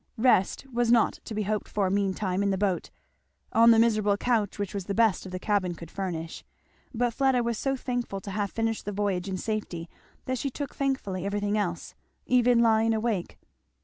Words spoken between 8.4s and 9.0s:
finished the